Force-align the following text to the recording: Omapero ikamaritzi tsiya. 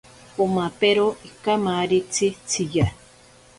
Omapero 0.43 1.07
ikamaritzi 1.29 2.27
tsiya. 2.49 2.87